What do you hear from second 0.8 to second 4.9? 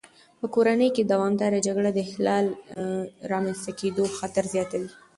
کې دوامداره جګړه د اختلال د رامنځته کېدو خطر زیاتوي.